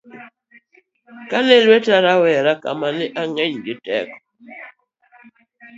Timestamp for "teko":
3.85-4.17